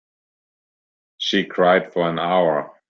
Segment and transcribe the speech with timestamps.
[1.19, 2.73] She cried for an hour.